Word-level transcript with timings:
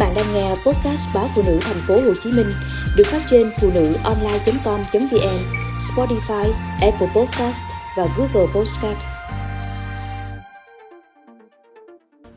bạn 0.00 0.14
đang 0.14 0.34
nghe 0.34 0.48
podcast 0.48 1.14
báo 1.14 1.28
phụ 1.34 1.42
nữ 1.46 1.58
thành 1.60 1.80
phố 1.88 1.94
Hồ 1.94 2.14
Chí 2.22 2.32
Minh 2.32 2.46
được 2.96 3.06
phát 3.06 3.20
trên 3.30 3.50
phụ 3.60 3.70
nữ 3.74 3.92
online.com.vn, 4.04 5.38
Spotify, 5.78 6.52
Apple 6.80 7.08
Podcast 7.14 7.64
và 7.96 8.06
Google 8.16 8.52
Podcast. 8.54 8.98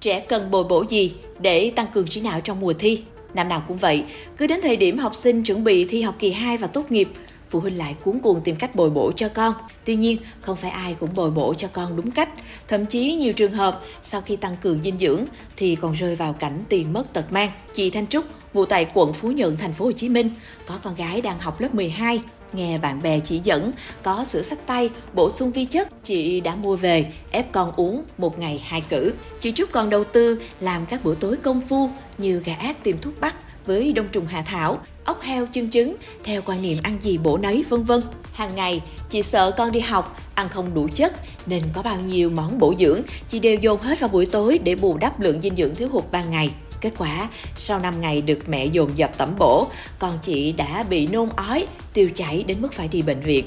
Trẻ 0.00 0.20
cần 0.20 0.50
bồi 0.50 0.64
bổ 0.64 0.84
gì 0.88 1.14
để 1.40 1.72
tăng 1.76 1.86
cường 1.92 2.08
trí 2.08 2.20
não 2.20 2.40
trong 2.40 2.60
mùa 2.60 2.72
thi? 2.72 3.02
Năm 3.34 3.48
nào 3.48 3.64
cũng 3.68 3.76
vậy, 3.76 4.04
cứ 4.36 4.46
đến 4.46 4.60
thời 4.62 4.76
điểm 4.76 4.98
học 4.98 5.14
sinh 5.14 5.42
chuẩn 5.42 5.64
bị 5.64 5.84
thi 5.84 6.02
học 6.02 6.14
kỳ 6.18 6.32
2 6.32 6.56
và 6.56 6.66
tốt 6.66 6.92
nghiệp, 6.92 7.08
phụ 7.54 7.60
huynh 7.60 7.78
lại 7.78 7.96
cuốn 8.04 8.18
cuồng 8.18 8.40
tìm 8.40 8.56
cách 8.56 8.74
bồi 8.74 8.90
bổ 8.90 9.12
cho 9.12 9.28
con. 9.28 9.54
Tuy 9.84 9.96
nhiên, 9.96 10.18
không 10.40 10.56
phải 10.56 10.70
ai 10.70 10.96
cũng 11.00 11.14
bồi 11.14 11.30
bổ 11.30 11.54
cho 11.54 11.68
con 11.72 11.96
đúng 11.96 12.10
cách. 12.10 12.28
Thậm 12.68 12.86
chí 12.86 13.14
nhiều 13.14 13.32
trường 13.32 13.52
hợp 13.52 13.80
sau 14.02 14.20
khi 14.20 14.36
tăng 14.36 14.56
cường 14.56 14.82
dinh 14.82 14.98
dưỡng 14.98 15.24
thì 15.56 15.76
còn 15.76 15.92
rơi 15.92 16.16
vào 16.16 16.32
cảnh 16.32 16.64
tiền 16.68 16.92
mất 16.92 17.12
tật 17.12 17.32
mang. 17.32 17.50
Chị 17.72 17.90
Thanh 17.90 18.06
Trúc, 18.06 18.24
ngụ 18.54 18.64
tại 18.64 18.86
quận 18.94 19.12
Phú 19.12 19.32
Nhuận, 19.32 19.56
thành 19.56 19.72
phố 19.72 19.84
Hồ 19.84 19.92
Chí 19.92 20.08
Minh, 20.08 20.30
có 20.66 20.78
con 20.82 20.94
gái 20.94 21.20
đang 21.20 21.38
học 21.38 21.60
lớp 21.60 21.74
12 21.74 22.20
nghe 22.54 22.78
bạn 22.78 23.02
bè 23.02 23.20
chỉ 23.20 23.40
dẫn, 23.44 23.72
có 24.02 24.24
sữa 24.24 24.42
sách 24.42 24.66
tay, 24.66 24.90
bổ 25.14 25.30
sung 25.30 25.52
vi 25.52 25.64
chất, 25.64 26.04
chị 26.04 26.40
đã 26.40 26.56
mua 26.56 26.76
về, 26.76 27.12
ép 27.30 27.52
con 27.52 27.72
uống 27.76 28.02
một 28.18 28.38
ngày 28.38 28.62
hai 28.64 28.80
cử. 28.80 29.12
Chị 29.40 29.52
trúc 29.52 29.72
còn 29.72 29.90
đầu 29.90 30.04
tư, 30.04 30.40
làm 30.60 30.86
các 30.86 31.04
bữa 31.04 31.14
tối 31.14 31.36
công 31.36 31.60
phu 31.60 31.90
như 32.18 32.42
gà 32.44 32.54
ác 32.54 32.84
tìm 32.84 32.98
thuốc 32.98 33.20
bắc 33.20 33.34
với 33.66 33.92
đông 33.92 34.08
trùng 34.12 34.26
hạ 34.26 34.42
thảo, 34.46 34.78
ốc 35.04 35.22
heo 35.22 35.46
chân 35.46 35.70
trứng, 35.70 35.96
theo 36.24 36.42
quan 36.46 36.62
niệm 36.62 36.78
ăn 36.82 36.98
gì 37.02 37.18
bổ 37.18 37.38
nấy, 37.38 37.64
vân 37.68 37.82
vân. 37.82 38.00
Hàng 38.32 38.50
ngày, 38.56 38.80
chị 39.10 39.22
sợ 39.22 39.50
con 39.50 39.72
đi 39.72 39.80
học, 39.80 40.20
ăn 40.34 40.48
không 40.48 40.74
đủ 40.74 40.88
chất, 40.94 41.12
nên 41.46 41.62
có 41.72 41.82
bao 41.82 42.00
nhiêu 42.00 42.30
món 42.30 42.58
bổ 42.58 42.74
dưỡng, 42.78 43.02
chị 43.28 43.38
đều 43.38 43.56
dồn 43.56 43.80
hết 43.80 44.00
vào 44.00 44.08
buổi 44.08 44.26
tối 44.26 44.58
để 44.58 44.74
bù 44.74 44.96
đắp 44.96 45.20
lượng 45.20 45.40
dinh 45.40 45.56
dưỡng 45.56 45.74
thiếu 45.74 45.88
hụt 45.92 46.04
ban 46.10 46.30
ngày. 46.30 46.50
Kết 46.84 46.92
quả, 46.98 47.28
sau 47.56 47.78
5 47.78 48.00
ngày 48.00 48.22
được 48.22 48.48
mẹ 48.48 48.64
dồn 48.66 48.90
dập 48.98 49.18
tẩm 49.18 49.34
bổ, 49.38 49.66
con 49.98 50.18
chị 50.22 50.52
đã 50.52 50.82
bị 50.82 51.06
nôn 51.06 51.28
ói, 51.36 51.66
tiêu 51.92 52.10
chảy 52.14 52.42
đến 52.42 52.56
mức 52.60 52.72
phải 52.72 52.88
đi 52.88 53.02
bệnh 53.02 53.20
viện. 53.20 53.44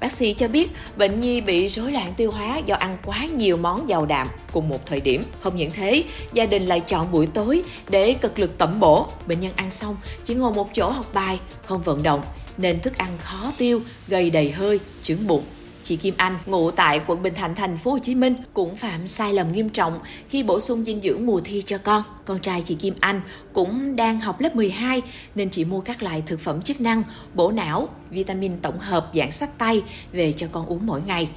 Bác 0.00 0.12
sĩ 0.12 0.34
cho 0.34 0.48
biết 0.48 0.70
bệnh 0.96 1.20
nhi 1.20 1.40
bị 1.40 1.68
rối 1.68 1.92
loạn 1.92 2.14
tiêu 2.16 2.30
hóa 2.30 2.56
do 2.56 2.74
ăn 2.74 2.98
quá 3.04 3.26
nhiều 3.36 3.56
món 3.56 3.88
giàu 3.88 4.06
đạm 4.06 4.26
cùng 4.52 4.68
một 4.68 4.86
thời 4.86 5.00
điểm. 5.00 5.22
Không 5.40 5.56
những 5.56 5.70
thế, 5.70 6.04
gia 6.32 6.46
đình 6.46 6.66
lại 6.66 6.80
chọn 6.80 7.12
buổi 7.12 7.26
tối 7.26 7.62
để 7.88 8.12
cực 8.12 8.38
lực 8.38 8.58
tẩm 8.58 8.80
bổ. 8.80 9.06
Bệnh 9.26 9.40
nhân 9.40 9.52
ăn 9.56 9.70
xong 9.70 9.96
chỉ 10.24 10.34
ngồi 10.34 10.52
một 10.52 10.68
chỗ 10.74 10.90
học 10.90 11.06
bài, 11.14 11.40
không 11.64 11.82
vận 11.82 12.02
động 12.02 12.22
nên 12.56 12.80
thức 12.80 12.98
ăn 12.98 13.18
khó 13.18 13.52
tiêu, 13.58 13.80
gây 14.08 14.30
đầy 14.30 14.50
hơi, 14.50 14.80
chứng 15.02 15.26
bụng. 15.26 15.44
Chị 15.86 15.96
Kim 15.96 16.14
Anh, 16.16 16.38
ngụ 16.46 16.70
tại 16.70 17.00
quận 17.06 17.22
Bình 17.22 17.34
Thạnh, 17.34 17.54
thành 17.54 17.76
phố 17.76 17.90
Hồ 17.90 17.98
Chí 17.98 18.14
Minh 18.14 18.34
cũng 18.54 18.76
phạm 18.76 19.08
sai 19.08 19.32
lầm 19.32 19.52
nghiêm 19.52 19.68
trọng 19.68 19.98
khi 20.28 20.42
bổ 20.42 20.60
sung 20.60 20.84
dinh 20.84 21.00
dưỡng 21.02 21.26
mùa 21.26 21.40
thi 21.44 21.62
cho 21.66 21.78
con. 21.78 22.02
Con 22.24 22.40
trai 22.40 22.62
chị 22.62 22.74
Kim 22.74 22.94
Anh 23.00 23.20
cũng 23.52 23.96
đang 23.96 24.20
học 24.20 24.40
lớp 24.40 24.56
12 24.56 25.02
nên 25.34 25.50
chị 25.50 25.64
mua 25.64 25.80
các 25.80 26.02
loại 26.02 26.22
thực 26.26 26.40
phẩm 26.40 26.62
chức 26.62 26.80
năng, 26.80 27.02
bổ 27.34 27.50
não, 27.50 27.88
vitamin 28.10 28.52
tổng 28.62 28.78
hợp 28.78 29.10
dạng 29.14 29.32
sách 29.32 29.58
tay 29.58 29.82
về 30.12 30.32
cho 30.32 30.46
con 30.52 30.66
uống 30.66 30.86
mỗi 30.86 31.02
ngày. 31.06 31.28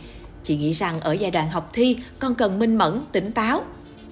Chị 0.44 0.58
nghĩ 0.58 0.72
rằng 0.72 1.02
ở 1.02 1.14
giai 1.14 1.31
đoạn 1.31 1.50
học 1.50 1.70
thi, 1.73 1.97
con 2.20 2.36
cần 2.36 2.59
minh 2.59 2.75
mẫn, 2.75 3.02
tỉnh 3.11 3.31
táo, 3.31 3.64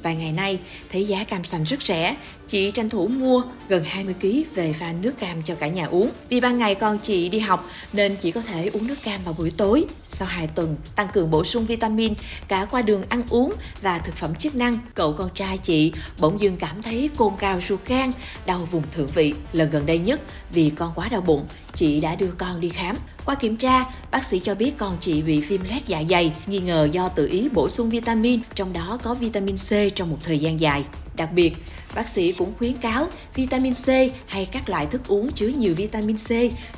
Vài 0.04 0.16
ngày 0.16 0.32
nay, 0.32 0.60
thấy 0.92 1.06
giá 1.06 1.24
cam 1.24 1.44
sành 1.44 1.64
rất 1.64 1.84
rẻ, 1.84 2.16
chị 2.48 2.72
tranh 2.72 2.90
thủ 2.90 3.08
mua 3.08 3.44
gần 3.70 3.84
20 3.84 4.16
kg 4.22 4.56
về 4.56 4.74
pha 4.74 4.94
nước 5.02 5.20
cam 5.20 5.44
cho 5.44 5.56
cả 5.56 5.68
nhà 5.68 5.86
uống. 5.86 6.10
Vì 6.30 6.40
ban 6.40 6.58
ngày 6.58 6.76
con 6.76 7.00
chị 7.00 7.30
đi 7.30 7.40
học 7.40 7.70
nên 7.94 8.16
chỉ 8.16 8.32
có 8.32 8.42
thể 8.42 8.70
uống 8.74 8.88
nước 8.88 9.04
cam 9.04 9.24
vào 9.24 9.36
buổi 9.38 9.52
tối. 9.52 9.86
Sau 10.06 10.28
2 10.28 10.48
tuần 10.48 10.76
tăng 10.96 11.08
cường 11.14 11.32
bổ 11.32 11.44
sung 11.44 11.66
vitamin 11.66 12.14
cả 12.48 12.66
qua 12.72 12.82
đường 12.82 13.04
ăn 13.10 13.24
uống 13.30 13.54
và 13.82 14.00
thực 14.00 14.16
phẩm 14.16 14.36
chức 14.36 14.56
năng, 14.56 14.78
cậu 14.94 15.14
con 15.14 15.30
trai 15.36 15.58
chị 15.58 15.92
bỗng 16.20 16.42
dưng 16.42 16.56
cảm 16.58 16.82
thấy 16.82 17.10
cồn 17.18 17.34
cao 17.40 17.62
ruột 17.68 17.80
gan, 17.86 18.12
đau 18.46 18.60
vùng 18.60 18.84
thượng 18.92 19.08
vị. 19.08 19.34
Lần 19.54 19.70
gần 19.70 19.86
đây 19.86 19.98
nhất 19.98 20.22
vì 20.52 20.70
con 20.70 20.92
quá 20.96 21.08
đau 21.12 21.22
bụng, 21.22 21.46
chị 21.74 22.00
đã 22.00 22.16
đưa 22.16 22.32
con 22.38 22.62
đi 22.62 22.70
khám. 22.70 22.96
Qua 23.26 23.36
kiểm 23.36 23.58
tra, 23.58 23.86
bác 24.12 24.24
sĩ 24.24 24.40
cho 24.40 24.56
biết 24.56 24.78
con 24.78 24.98
chị 25.00 25.22
bị 25.22 25.42
viêm 25.42 25.64
loét 25.70 25.86
dạ 25.86 26.04
dày, 26.10 26.32
nghi 26.48 26.60
ngờ 26.60 26.88
do 26.92 27.10
tự 27.10 27.28
ý 27.28 27.50
bổ 27.50 27.70
sung 27.70 27.90
vitamin, 27.90 28.40
trong 28.56 28.74
đó 28.74 29.00
có 29.04 29.14
vitamin 29.14 29.56
C 29.56 29.87
trong 29.90 30.10
một 30.10 30.18
thời 30.24 30.40
gian 30.40 30.60
dài. 30.60 30.84
Đặc 31.16 31.30
biệt, 31.34 31.54
bác 31.96 32.08
sĩ 32.08 32.32
cũng 32.32 32.54
khuyến 32.58 32.78
cáo 32.78 33.08
vitamin 33.36 33.74
C 33.74 33.88
hay 34.26 34.46
các 34.46 34.70
loại 34.70 34.86
thức 34.86 35.02
uống 35.08 35.32
chứa 35.32 35.48
nhiều 35.48 35.76
vitamin 35.76 36.18
C 36.18 36.32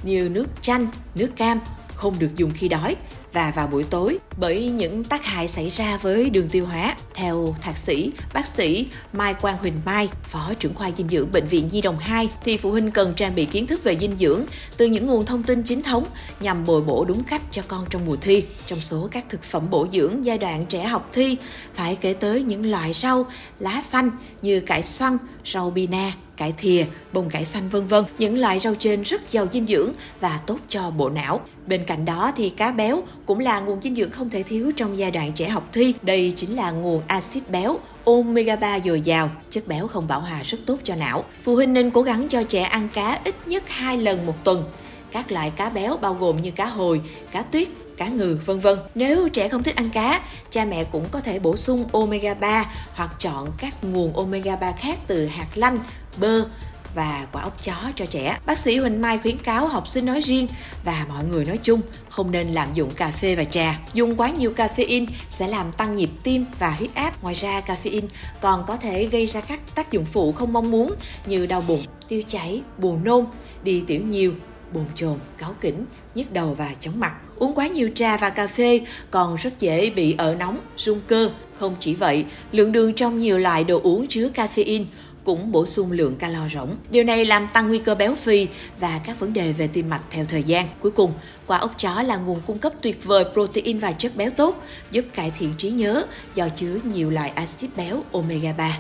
như 0.03 0.30
nước 0.30 0.46
chanh, 0.62 0.88
nước 1.16 1.36
cam 1.36 1.59
không 1.96 2.19
được 2.19 2.36
dùng 2.36 2.52
khi 2.52 2.68
đói 2.68 2.96
và 3.34 3.52
vào 3.56 3.68
buổi 3.68 3.84
tối 3.84 4.18
bởi 4.38 4.70
những 4.70 5.04
tác 5.04 5.26
hại 5.26 5.48
xảy 5.48 5.70
ra 5.70 5.98
với 5.98 6.30
đường 6.30 6.50
tiêu 6.50 6.66
hóa. 6.66 6.96
Theo 7.14 7.56
thạc 7.62 7.78
sĩ, 7.78 8.12
bác 8.34 8.48
sĩ 8.48 8.88
Mai 9.14 9.34
Quang 9.34 9.58
Huỳnh 9.58 9.82
Mai, 9.86 10.10
Phó 10.24 10.52
trưởng 10.60 10.74
khoa 10.74 10.92
dinh 10.98 11.10
dưỡng 11.10 11.32
Bệnh 11.32 11.48
viện 11.48 11.68
Nhi 11.72 11.82
Đồng 11.82 12.00
2, 12.00 12.30
thì 12.44 12.58
phụ 12.58 12.72
huynh 12.72 12.92
cần 12.92 13.14
trang 13.16 13.36
bị 13.36 13.46
kiến 13.46 13.68
thức 13.68 13.84
về 13.84 13.98
dinh 13.98 14.18
dưỡng 14.20 14.46
từ 14.78 14.86
những 14.86 15.08
nguồn 15.08 15.26
thông 15.26 15.44
tin 15.44 15.64
chính 15.64 15.82
thống 15.82 16.06
nhằm 16.40 16.66
bồi 16.66 16.82
bổ 16.82 17.06
đúng 17.06 17.24
cách 17.24 17.42
cho 17.52 17.62
con 17.68 17.86
trong 17.90 18.06
mùa 18.06 18.16
thi. 18.16 18.44
Trong 18.68 18.82
số 18.82 19.08
các 19.12 19.26
thực 19.30 19.44
phẩm 19.44 19.70
bổ 19.70 19.88
dưỡng 19.94 20.26
giai 20.26 20.38
đoạn 20.38 20.66
trẻ 20.66 20.84
học 20.84 21.10
thi, 21.14 21.38
phải 21.74 21.96
kể 21.96 22.14
tới 22.14 22.44
những 22.44 22.72
loại 22.72 22.94
rau, 22.94 23.26
lá 23.60 23.82
xanh 23.82 24.12
như 24.42 24.60
cải 24.60 24.84
xoăn, 24.84 25.18
rau 25.46 25.70
bina, 25.70 26.12
cải 26.38 26.54
thìa, 26.58 26.86
bông 27.14 27.30
cải 27.30 27.46
xanh 27.46 27.70
vân 27.70 27.88
vân. 27.88 28.04
Những 28.18 28.40
loại 28.40 28.60
rau 28.60 28.76
trên 28.76 29.02
rất 29.04 29.32
giàu 29.32 29.48
dinh 29.54 29.68
dưỡng 29.68 29.94
và 30.20 30.40
tốt 30.46 30.58
cho 30.68 30.92
bộ 30.92 31.10
não. 31.10 31.42
Bên 31.68 31.84
cạnh 31.84 32.06
đó 32.06 32.32
thì 32.36 32.50
cá 32.50 32.72
béo 32.72 33.04
cũng 33.26 33.40
là 33.40 33.60
nguồn 33.60 33.82
dinh 33.82 33.96
dưỡng 33.96 34.12
không 34.12 34.30
thể 34.30 34.44
thiếu 34.44 34.72
trong 34.76 34.98
giai 34.98 35.12
đoạn 35.12 35.32
trẻ 35.34 35.50
học 35.50 35.70
thi. 35.74 35.94
Đây 36.02 36.34
chính 36.36 36.56
là 36.56 36.72
nguồn 36.72 37.02
axit 37.08 37.50
béo 37.50 37.80
omega 38.06 38.56
3 38.56 38.80
dồi 38.86 39.02
dào, 39.02 39.30
chất 39.50 39.68
béo 39.68 39.88
không 39.88 40.08
bão 40.08 40.22
hòa 40.22 40.42
rất 40.46 40.58
tốt 40.66 40.78
cho 40.84 40.96
não. 40.96 41.24
Phụ 41.44 41.56
huynh 41.56 41.74
nên 41.74 41.92
cố 41.92 42.02
gắng 42.02 42.28
cho 42.30 42.44
trẻ 42.44 42.62
ăn 42.62 42.90
cá 42.94 43.20
ít 43.24 43.36
nhất 43.48 43.64
2 43.68 43.98
lần 43.98 44.26
một 44.26 44.44
tuần. 44.44 44.64
Các 45.12 45.31
loại 45.31 45.52
cá 45.56 45.70
béo 45.70 45.97
bao 45.97 46.14
gồm 46.14 46.42
như 46.42 46.52
cá 46.52 46.66
hồi, 46.66 47.02
cá 47.31 47.42
tuyết, 47.42 47.68
cá 47.97 48.08
ngừ 48.08 48.40
vân 48.46 48.59
vân. 48.59 48.80
Nếu 48.96 49.30
trẻ 49.30 49.47
không 49.47 49.64
thích 49.64 49.75
ăn 49.75 49.90
cá, 49.90 50.22
cha 50.50 50.66
mẹ 50.66 50.84
cũng 50.84 51.08
có 51.12 51.22
thể 51.22 51.40
bổ 51.40 51.56
sung 51.56 51.86
omega 51.94 52.34
3 52.34 52.66
hoặc 52.94 53.12
chọn 53.19 53.52
các 53.58 53.84
nguồn 53.84 54.18
omega 54.18 54.56
3 54.56 54.72
khác 54.72 55.00
từ 55.08 55.28
hạt 55.28 55.48
lanh, 55.56 55.80
bơ, 56.18 56.46
và 56.96 57.28
quả 57.31 57.42
ốc 57.42 57.64
chó 57.64 57.74
cho 57.96 58.06
trẻ. 58.06 58.38
Bác 58.46 58.58
sĩ 58.59 58.78
Huỳnh 58.78 59.02
Mai 59.02 59.18
khuyến 59.18 59.38
cáo 59.38 59.68
học 59.68 59.88
sinh 59.88 60.06
nói 60.06 60.19
riêng 60.19 60.48
và 60.86 61.06
mọi 61.09 61.24
người 61.24 61.46
nói 61.46 61.59
chung 61.64 61.81
không 62.09 62.31
nên 62.31 62.48
lạm 62.48 62.74
dụng 62.74 62.92
cà 62.92 63.08
phê 63.08 63.36
và 63.36 63.44
trà. 63.44 63.80
Dùng 63.94 64.16
quá 64.16 64.30
nhiều 64.30 64.53
caffeine 64.56 65.06
sẽ 65.30 65.48
làm 65.48 65.72
tăng 65.72 65.96
nhịp 65.96 66.09
tim 66.24 66.46
và 66.59 66.69
huyết 66.69 66.96
áp. 66.96 67.24
Ngoài 67.24 67.36
ra, 67.36 67.62
caffeine 67.62 68.08
còn 68.42 68.64
có 68.68 68.78
thể 68.78 69.06
gây 69.06 69.25
ra 69.25 69.42
các 69.42 69.59
tác 69.75 69.92
dụng 69.92 70.06
phụ 70.06 70.31
không 70.31 70.53
mong 70.53 70.72
muốn 70.72 70.94
như 71.25 71.46
đau 71.46 71.62
bụng, 71.62 71.84
tiêu 72.08 72.22
chảy, 72.28 72.62
buồn 72.78 73.03
nôn, 73.03 73.25
đi 73.64 73.84
tiểu 73.88 74.02
nhiều, 74.02 74.34
bồn 74.74 74.85
chồn, 74.96 75.19
cáu 75.38 75.56
kỉnh, 75.62 75.85
nhức 76.16 76.34
đầu 76.34 76.53
và 76.53 76.74
chóng 76.80 77.00
mặt. 77.00 77.13
Uống 77.35 77.56
quá 77.56 77.68
nhiều 77.68 77.90
trà 77.96 78.18
và 78.18 78.30
cà 78.30 78.47
phê 78.47 78.81
còn 79.12 79.35
rất 79.35 79.59
dễ 79.59 79.90
bị 79.90 80.16
ở 80.18 80.35
nóng, 80.35 80.57
rung 80.78 81.00
cơ. 81.07 81.30
Không 81.56 81.75
chỉ 81.80 81.96
vậy, 81.96 82.25
lượng 82.52 82.72
đường 82.72 82.94
trong 82.94 83.19
nhiều 83.19 83.38
loại 83.38 83.63
đồ 83.63 83.80
uống 83.84 84.07
chứa 84.07 84.30
caffeine 84.35 84.85
cũng 85.24 85.52
bổ 85.52 85.66
sung 85.66 85.91
lượng 85.91 86.16
calo 86.16 86.50
rỗng. 86.53 86.75
Điều 86.91 87.03
này 87.03 87.25
làm 87.25 87.47
tăng 87.53 87.68
nguy 87.68 87.80
cơ 87.80 87.96
béo 87.96 88.16
phì 88.16 88.47
và 88.80 89.02
các 89.06 89.19
vấn 89.19 89.34
đề 89.34 89.52
về 89.52 89.68
tim 89.68 89.90
mạch 89.90 90.02
theo 90.09 90.25
thời 90.30 90.44
gian. 90.44 90.68
Cuối 90.80 90.91
cùng, 90.91 91.13
quả 91.47 91.57
ốc 91.57 91.74
chó 91.78 92.01
là 92.01 92.18
nguồn 92.18 92.41
cung 92.47 92.57
cấp 92.57 92.74
tuyệt 92.81 93.03
vời 93.03 93.24
protein 93.34 93.78
và 93.78 93.91
chất 93.91 94.16
béo 94.16 94.30
tốt, 94.30 94.63
giúp 94.91 95.06
cải 95.16 95.31
thiện 95.40 95.53
trí 95.57 95.69
nhớ 95.69 96.06
do 96.36 96.50
chứa 96.50 96.80
nhiều 96.84 97.09
loại 97.09 97.30
axit 97.30 97.69
béo 97.78 98.03
omega 98.12 98.53
3. 98.53 98.78